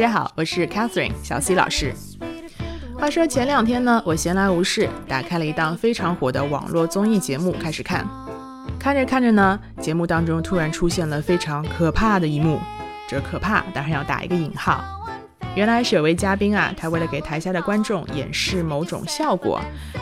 [0.00, 1.92] 大家好，我是 Catherine 小 C 老师。
[2.98, 8.08] 话说前两天呢，我闲来无事，打开了一档非常火的网络综艺节目，开始看。
[8.78, 12.58] 看着看着呢，节目当中突然出现了非常可怕的一幕。
[13.10, 14.82] 这可怕当然要打一个引号。
[15.54, 19.60] 原来是有位嘉宾啊，他为了给台下的观众演示某种效果，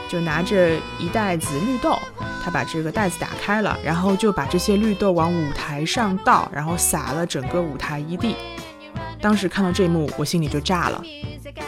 [0.09, 1.99] 就拿着一袋子绿豆，
[2.45, 8.37] 他把这个袋子打开了，然后就把这些绿豆往舞台上倒，然后撒了整个舞台一地。
[9.21, 11.03] 当时看到这一幕，我心里就炸了。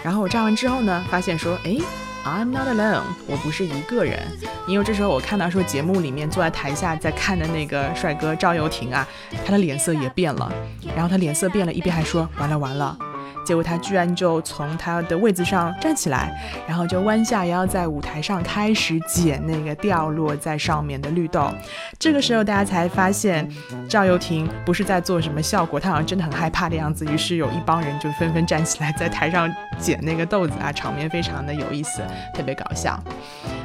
[0.03, 1.77] 然后我炸完之后呢，发现说，哎
[2.25, 4.21] ，I'm not alone，我不是一个人。
[4.67, 9.07] 因为这时候我看到说节目里面坐在台下在看的那个帅哥赵又廷啊，
[9.45, 10.53] 他的脸色也变了。
[10.95, 12.97] 然后他脸色变了，一边还说，完了完了。
[13.45, 16.33] 结果他居然就从他的位子上站起来，
[16.67, 21.51] 然后就弯下腰在舞台上开始捡那个掉落在上面的绿豆。
[21.99, 23.49] 这个时候大家才发现
[23.89, 27.05] 赵又廷不是在做什么效果，他好像真的很害怕的样子。
[27.07, 32.03] 于是有一帮人就纷纷站起来在台上捡那个豆子啊，场面非常的有意思，
[32.35, 33.03] 特别搞笑。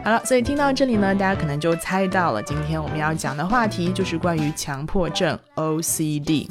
[0.03, 6.47] 好了，所以听到这里呢，大家可能就猜到了，今天我们要讲的话题就是关于强迫症 OCD。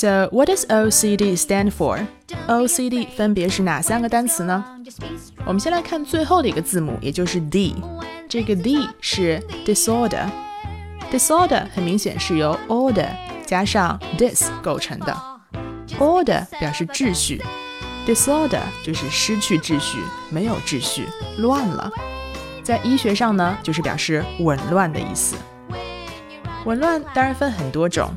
[0.00, 2.06] So what does OCD stand for?
[2.48, 4.64] OCD 分别是哪三个单词呢？
[5.44, 7.76] 我们先来看最后的一个字母，也就是 D。
[8.26, 10.26] 这个 D 是 disorder。
[11.12, 13.08] disorder 很明显是由 order
[13.44, 15.14] 加上 dis 构成的。
[15.98, 17.42] order 表示秩序
[18.06, 19.98] ，disorder 就是失去秩序，
[20.30, 21.06] 没有秩序，
[21.36, 21.92] 乱了。
[22.62, 25.36] 在医学上呢，就是表示紊乱的意思。
[26.64, 28.10] 紊乱当然分很多种。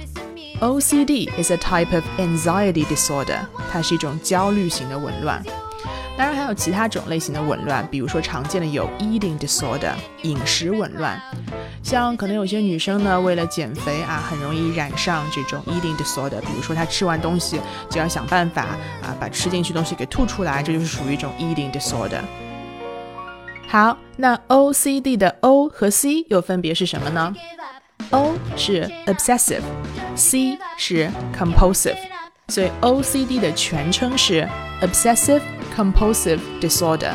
[0.59, 3.39] OCD is a type of anxiety disorder，
[3.71, 5.43] 它是一种焦虑型的紊乱。
[6.17, 11.19] 当然还有其他种类型的紊乱，比如说常见的有 eating disorder，饮食紊乱。
[11.81, 18.61] 像可能有些女生呢，为了减肥啊，很容易染上这种 eating disorder，比如说她吃完东西就要想办法
[19.01, 22.22] 啊，把吃进去东西给吐出来，这就是属于一种 eating disorder。
[23.67, 27.33] 好，那 OCD 的 O 和 C 又分别是什么呢
[28.13, 31.97] ？O 是 obsessive，C 是 compulsive，
[32.47, 34.47] 所以 OCD 的全称是
[34.81, 35.41] obsessive
[35.75, 37.13] compulsive disorder。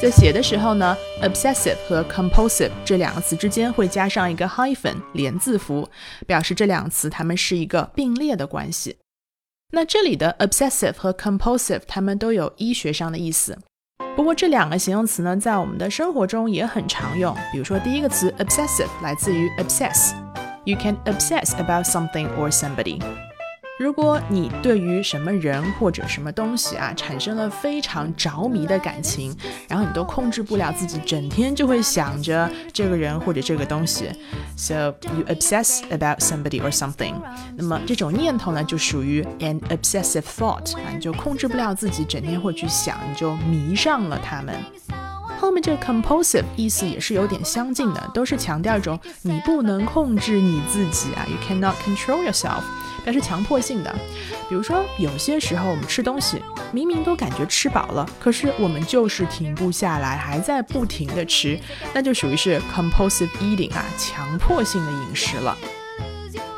[0.00, 5.88] 在写的时候呢，obsessive 和 compulsive 这两个词之间会加上一个 hyphen 连字符，
[6.26, 8.96] 表示这两个词它们是一个并列的关系。
[9.72, 13.58] 那这里的 obsessive 和 compulsive 它们都有医学上的意思。
[14.16, 17.34] 不过这两个形容词呢，在我们的生活中也很常用。
[17.50, 20.12] 比如说，第一个词 obsessive 来自于 obsess
[20.64, 23.00] You can obsess about something or somebody。
[23.80, 29.36] 如果你对于什么人或者什么东西啊产生了非常着迷的感情，
[29.66, 34.08] 然后你都控制不了自己，整天就会想着这个人或者这个东西
[34.56, 37.14] ，so you obsess about somebody or something。
[37.56, 44.54] 那么这种念头呢，就属于 an obsessive thought 啊，你就控制不了自己，整天会去想，你就迷上了他们。
[45.42, 52.62] 后面这个 compulsive 意思也是有点相近的，都是强调一种你不能控制你自己啊，you cannot control yourself。
[53.02, 53.92] 表示强迫性的，
[54.48, 61.58] 比如说有些时候我们吃东西，明明都感觉吃饱了，可是我们就是停不下来，还在不停的吃，
[61.92, 65.58] 那就属于是 compulsive eating 啊，强迫性的饮食了。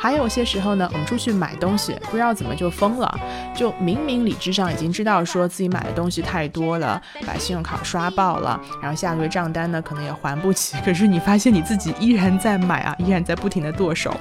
[0.05, 3.19] 还有些时候呢，我们出去买东西，不知道怎么就疯了，
[3.57, 14.15] 就明明理智上已经知道说自己买的东西太多了，把信用卡刷爆了，然后下个月账单呢可能也还不起， 可是你发现你自己依然在买啊，依然在不停的剁手，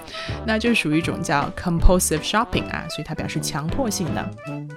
[0.46, 4.26] 那就属于一种叫 compulsive shopping 啊，所以它表示强迫性的。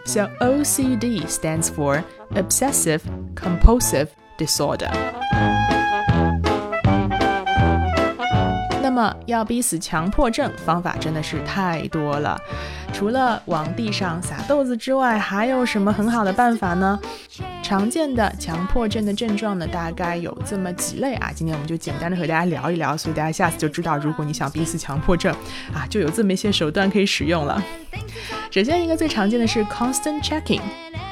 [0.06, 2.02] So OCD stands for
[2.34, 3.02] obsessive
[3.36, 4.90] compulsive disorder。
[8.96, 12.40] 那么要逼死强迫症，方法真的是太多了。
[12.94, 16.98] 除了往地上撒豆子之外，还有什么很好的办法呢？
[17.62, 21.30] 常见的强迫症的症状呢，大概有这么几类啊。
[21.34, 25.30] 今天我们就简单的和大家聊一聊，所以大家下次就知道，如果你想逼死强迫症
[25.74, 27.62] 啊，就有这么一些手段可以使用了。
[28.50, 30.62] 首先一个最常见的是 constant checking。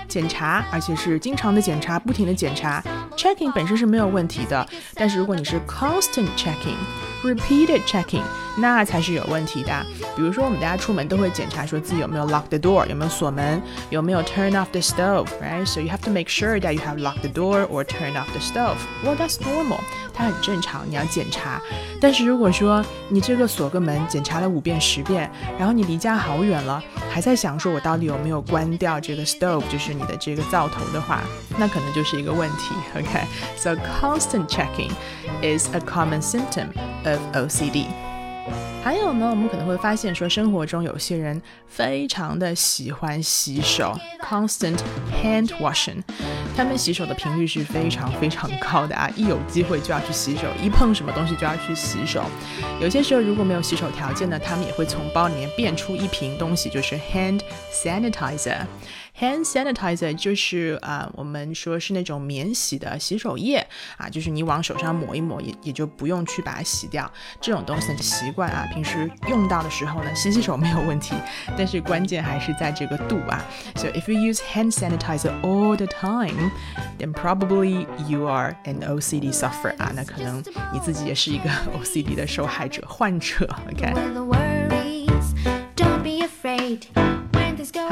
[0.07, 2.81] 检查，而且是经常的检查，不停的检查。
[3.17, 8.23] Checking 本身是没有问题的，但是如果你是 constant checking，repeated checking，
[8.59, 9.87] 那才是有问题的。
[10.17, 16.99] 比如说，我们大家出门都会检查，说自己有没有 lock the door，有没有锁门，有没有 turn off the stove，right？So you have to make sure that you have
[16.99, 18.77] locked the door or turn off the stove.
[19.05, 19.81] Well, that's normal，
[20.13, 21.61] 它很正常，你要检查。
[22.01, 31.23] 但是如果说你这个锁个门检查了五遍十遍，然后你离家好远了，还在想说我到底有没有关掉这个 stove，就是你的这个灶头的话，
[31.57, 32.75] 那可能就是一个问题。
[33.05, 34.91] OK，so constant checking
[35.43, 36.69] is a common symptom
[37.05, 37.87] of OCD。
[38.83, 44.77] 还有呢，我们可能会发现说，生活中有些人非常的喜欢洗手，constant
[45.23, 46.03] hand washing，
[46.55, 52.25] 他们洗手的频率是非常非常高的啊，一有机会就要去洗手，一碰什么东西就要去洗手。
[52.79, 57.41] 有些时候如果没有洗手条件呢，他们也会从包里面变出一瓶东西，就是 hand
[57.73, 58.59] sanitizer。
[59.21, 63.65] Hand sanitizer 就是啊，我们说是那种免洗的洗手液
[63.97, 67.09] 啊，就是你往手上抹一抹，也也就不用去把它洗掉。
[67.41, 71.15] 这种东西的习惯啊，平时用到的时候呢，洗洗手没有问题，
[71.57, 73.41] 但是关键还是在这个度啊。
[73.77, 76.51] So if you use hand sanitizer all the time,
[76.99, 83.49] then probably you are an OCD sufferer 啊，那可能你自己也是一个 OCD 的受害者患者。
[83.71, 83.95] OK。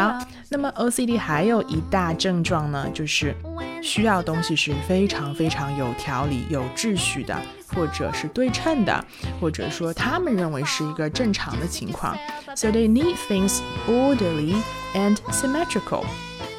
[0.02, 0.18] 好，
[0.48, 3.32] 那么 OCD 还有一大症状呢，就是
[3.80, 7.40] 需要东西是非常非常有条理、有秩序的，
[7.72, 9.04] 或者是对称的，
[9.40, 12.16] 或者说他们认为是一个正常的情况。
[12.56, 14.56] So they need things orderly
[14.94, 16.04] and symmetrical.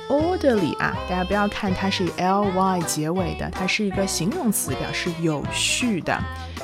[0.07, 6.18] Orderly 啊，大家不要看它是以 ly 结尾的，它是一个形容词，表示有序的。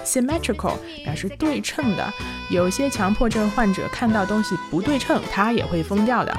[0.05, 2.13] Symmetrical 表示对称的，
[2.49, 6.35] 有些强迫症患者看到东西不对称，他也会疯掉的。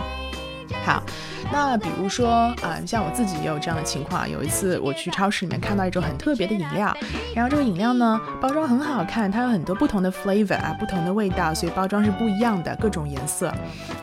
[0.84, 1.02] 好。
[1.52, 4.28] 那比如说啊，像我自己也有这样的情况。
[4.28, 6.96] 有一次我去超市里面看到一种很特别的饮料，
[7.34, 13.52] 然后这个饮料呢包装很好看，它有很多不同的 flavor 啊，不同的味道，所以包装是不一样的，各种颜色。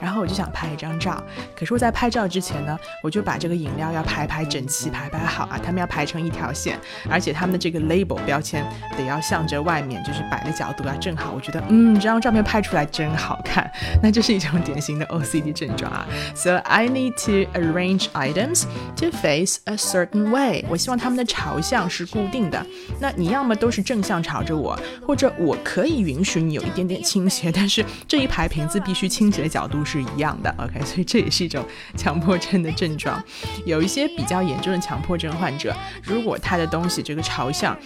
[0.01, 1.21] 然后我就想拍一张照，
[1.55, 6.77] 可是我在拍照之前呢，我就把这个饮料要排排整齐，排排好啊，他们要排成一条线，
[7.09, 8.65] 而且他们的这个 label 标签
[8.97, 11.31] 得要向着外面，就是摆的角度啊正好。
[11.33, 13.69] 我觉得嗯，这张照片拍出来真好看。
[14.01, 16.05] 那这是一种典型的 OCD 症状啊。
[16.35, 18.63] So I need to arrange items
[18.95, 20.65] to face a certain way。
[20.69, 22.65] 我希望他们的朝向是固定的。
[22.99, 30.53] 那你要么都是正向朝着我，或者我可以允许你有一点点倾斜，但是这一排瓶子必须倾斜的角度是一样的。
[30.57, 31.63] OK，所以这也是一种
[31.95, 33.21] 强迫症的症状。
[33.65, 37.77] 有一些比较严重的强迫症患者，如果他的东西这个朝向，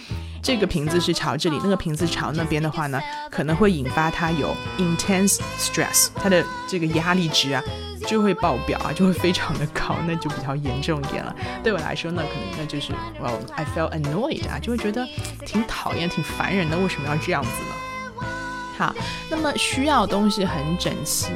[0.42, 3.00] 这个瓶子是朝这里，那个瓶子朝那边的话呢，
[3.30, 7.62] 可能会引发它有 intense stress，它的这个压力值啊。
[8.04, 11.32] 就会爆表啊，就会非常的高，那就比较严重一点了。
[11.62, 12.92] 对我来说呢，可能那就是
[13.22, 15.06] Well I felt annoyed 啊，就会觉得
[15.46, 16.76] 挺讨厌、挺烦人的。
[16.76, 17.91] 为什么要这样子呢？
[19.28, 21.28] 那么需要东西很整齐，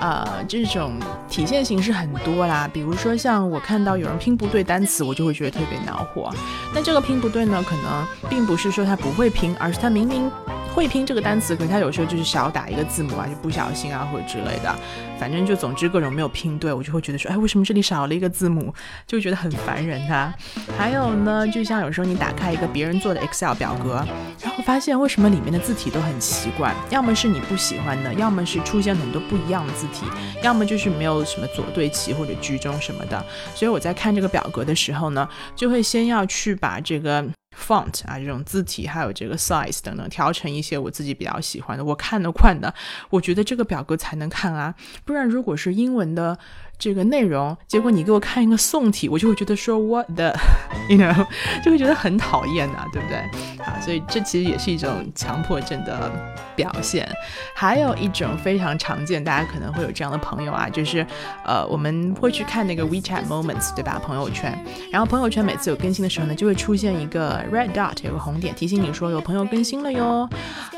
[0.00, 2.68] 呃，这种体现形式很多啦。
[2.72, 6.34] 比如说像我看到有人拼不对单词，我就会觉得特别恼火。
[6.74, 10.30] 但这个拼不对呢，可能并不是说他不会拼，而是他明明。
[10.76, 14.76] 会拼这个单词，可是他有时候就是少打一个字母啊，就不小心啊或者之类的，
[15.18, 18.74] 反正就总之各种没有拼对，我就会觉得说，哎，为什么这里少了一个字母，
[19.06, 20.34] 就觉得很烦人啊。
[20.76, 24.04] 还有呢，就像有时候你打开一个别人做的 Excel 表格，
[24.42, 30.04] 然后发现为什么里面的字体都很奇怪，要么是你不喜欢的，要么是出现很多不一样的字体，
[30.42, 33.24] 要么就是没有什么左对齐或者居中什么的。
[33.54, 37.24] 所以我在看这个表格的时候呢，就会先要去把这个。
[37.66, 42.72] Font 啊，这种字体还有这个 size 等等，调成一些我自己比较喜欢的，我看得惯的，
[43.10, 44.74] 我觉得这个表格才能看啊，
[45.04, 46.38] 不然如果是英文的。
[46.78, 51.26] 这个内容，结果你给我看一个宋体，我就会觉得说 what the，you know，
[51.64, 53.16] 就会觉得很讨厌呐，对不对？
[53.64, 56.10] 啊，所以这其实也是一种强迫症的
[56.54, 57.08] 表现。
[57.54, 61.04] 还有一种非常常见，大家可能会有这样的朋友啊，就是
[61.44, 63.98] 呃，我们会去看那个 WeChat Moments，对吧？
[64.04, 64.56] 朋友圈，
[64.92, 70.28] 然后朋友圈每次有更新的时候呢，就会出现一个 red dot，有个红点提醒你说有朋友更新了哟。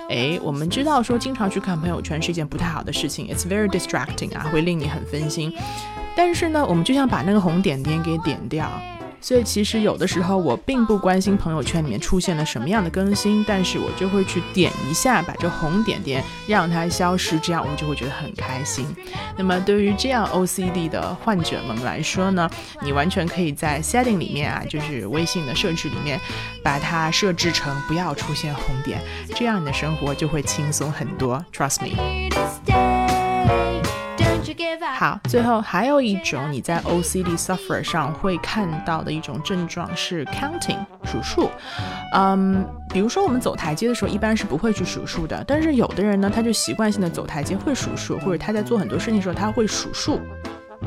[0.08, 5.52] 哎，我们知道说经常去看朋友圈是一件不太好的事情，it's very distracting 啊，会令你很分心。
[6.16, 8.68] 但是呢，我们就想把那个红点点给点掉。
[9.20, 18.86] 所以其实有的时候我并不关心朋友圈里面出现了什么样的更新，但是我就会去点一下，把这红点点让它消失，这样我就会觉得很开心。
[19.36, 22.48] 那么对于这样 OCD 的患者们来说呢，
[22.82, 26.20] 你完全可以在 setting 里面啊，就是微信的设置里面，
[26.62, 29.00] 把它设置成不要出现红点，
[29.34, 31.44] 这样你的生活就会轻松很多。
[31.52, 32.87] Trust me。
[34.96, 41.50] 好，最后还有一种你在 OCD suffer 上会看到的一种症状是 counting 数数。
[42.14, 50.20] 嗯，比如说我们走台阶的时候，一般是不会去数数的，但是有的人呢，他就习惯性的走台阶会数数，或者他在做很多事情的时候他会数数。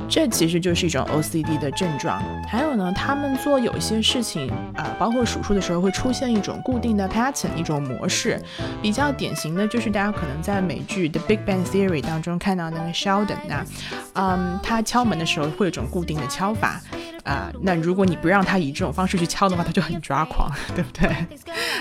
[0.10, 2.22] 这其实就是一种 OCD 的症状。
[2.48, 8.42] 还有呢，他们做有一些事情，呃，包括数数的时候，会出现一种固定的 pattern，一种模式。
[8.82, 13.66] 比较典型的就是大家可能在美剧《The Big Bang Theory》当中看到那个 Sheldon 啊，
[14.14, 16.82] 嗯，他敲门的时候会有一种固定的敲法。
[17.24, 21.08] 啊，那如果你不让他以这种方式去敲的话，他就很抓狂， 对不对？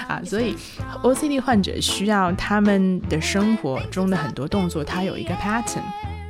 [0.06, 0.54] 啊，所以
[1.02, 5.80] OCD 患者需要他们的生活中的很多动作，他有一个 pattern。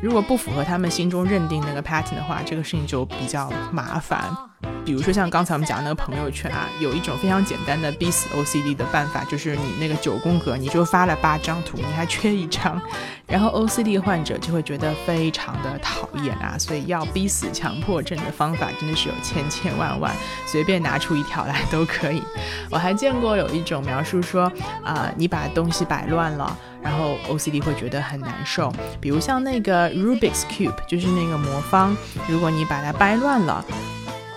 [0.02, 4.49] 如果不符合他们心中认定那个 pattern 的话，这个事情就比较麻烦。
[4.84, 12.80] 比如说像刚才我们讲的那个朋友圈啊，有一种非常简单的逼死 OCD 的办法，就是你那个九宫格你就发了八张图，你还缺一张，
[13.26, 16.56] 然后 OCD 患者就会觉得非常的讨厌啊。
[16.58, 20.12] 所以要逼死强迫症的方法真的是有千千万万，
[20.46, 22.22] 随便拿出一条来都可以。
[22.70, 24.50] 我还见过有一种描述说，
[24.82, 28.72] 啊，你把东西摆乱了，然后 OCD 会觉得很难受。
[29.00, 33.64] 比如像那个 Rubik's Cube，就是那个魔方，如果你把它掰乱了。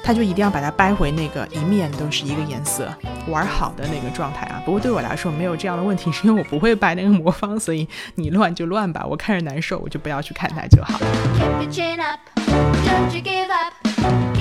[0.03, 2.93] 他就一定要把它掰回那个一面都是一个颜色
[3.29, 4.61] 玩好的那个状态啊。
[4.65, 10.99] 不过对我来说没有这样的问题，是因为我不会掰那个魔方，所以你乱就乱吧，我看着难受，我就不要去看它就好。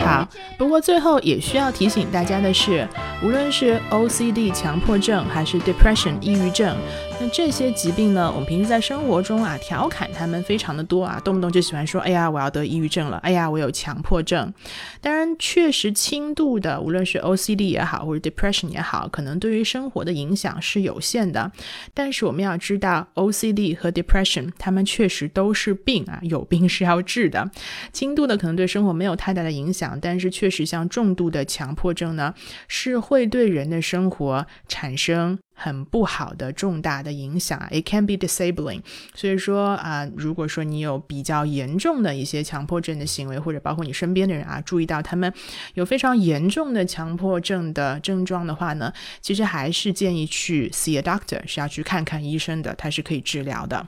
[0.05, 0.29] 好，
[0.59, 2.87] 不过最后也需要提醒大家的是，
[3.23, 6.77] 无论是 OCD 强迫症还是 depression 抑郁症。
[7.23, 8.29] 那这些疾病呢？
[8.33, 14.53] 我们平时在生活中啊，调侃他们非常的多啊，动不动就喜欢说：“哎呀，我要得抑郁症了！”“哎呀，我有强迫症。”
[15.01, 21.53] 当然，确实轻度的，无论是 OCD 也好，或者 depression 也好，可能对于生活的影响是有限的。
[21.95, 27.49] 但是我们要知道，OCD 和 depression 他们确实都是病啊，有病是要治的。
[27.93, 32.35] 轻度的可能对生活没有太大的影响，但是确实像重度的强迫症呢，
[32.67, 35.39] 是会对人的生活产生。
[35.63, 38.81] 很不好的重大的影响，it can be disabling。
[39.15, 45.33] 所以说啊，如果说你有比较严重的一些强迫症的行为，或者包括你身边的人啊，注意到他们
[45.75, 53.87] 有非常严重的强迫症的症状的话呢，其实还是建议去 see a doctor，是要去看看医生的，它是可以治疗的。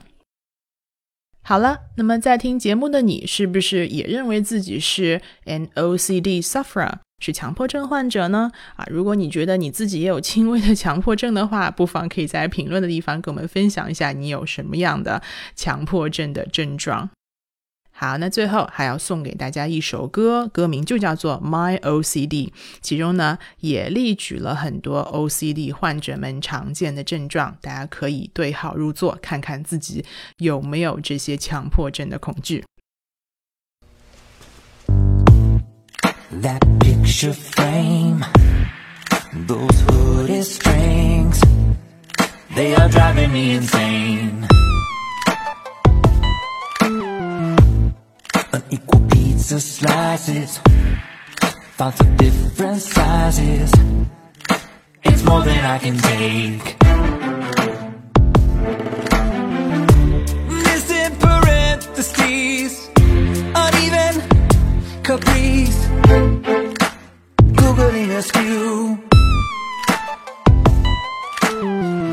[1.41, 7.04] 好了，那么在听节目的你，是不是也认为自己是 an OCD sufferer？
[7.19, 8.51] 是强迫症患者呢？
[8.75, 15.21] 啊，如果你觉得你自己也有轻微的强迫症的话，不妨可以在评论的地方跟我们分享一下你有什么样的
[15.55, 17.09] 强迫症的症状。
[17.97, 22.27] 好，那最后还要送给大家一首歌，歌名就叫做《My OCD》，
[22.81, 30.03] 其中呢也列举了很多 OCD 患者们常见的症状，大家可以对号入座，看看自己
[30.39, 32.65] 有没有这些强迫症的恐惧。
[37.05, 38.25] Picture frame,
[39.45, 41.39] those hooded strings,
[42.55, 44.47] they are driving me insane.
[48.53, 50.59] Unequal pizza slices,
[51.77, 53.71] fonts of different sizes.
[55.03, 56.84] It's more than I can take.
[68.15, 68.97] Googling askew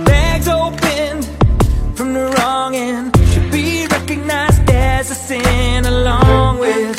[0.04, 1.24] Bags opened
[1.96, 3.16] from the wrong end.
[3.32, 6.98] Should be recognized as a sin Along with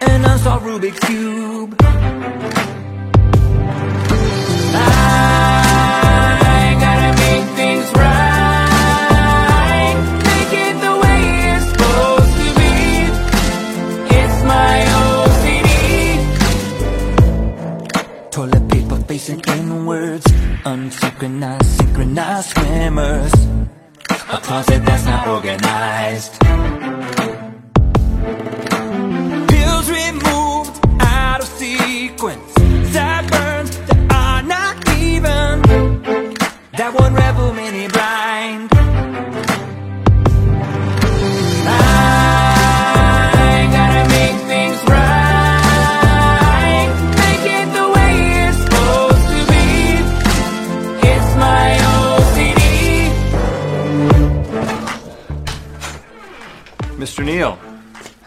[0.00, 1.81] an unsolved Rubik's Cube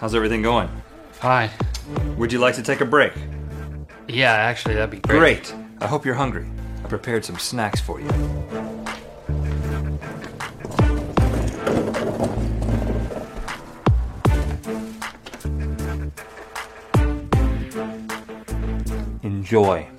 [0.06, 0.70] how's everything going?
[1.14, 1.50] Fine.
[2.18, 3.12] Would you like to take a break?
[4.08, 5.18] Yeah, actually, that'd be great.
[5.18, 5.56] Great.
[5.82, 6.46] I hope you're hungry.
[6.84, 8.08] I prepared some snacks for you.
[19.24, 19.95] Enjoy.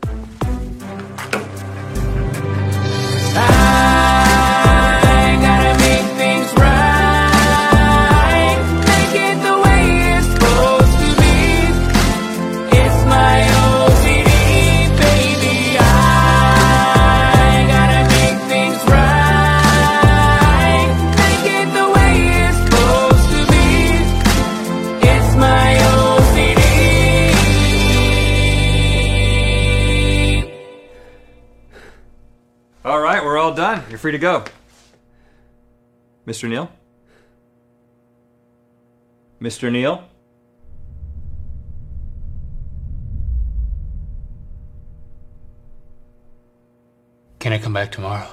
[33.96, 34.44] You're free to go.
[36.26, 36.46] Mr.
[36.50, 36.70] Neal?
[39.40, 39.72] Mr.
[39.72, 40.06] Neal?
[47.38, 48.28] Can I come back tomorrow?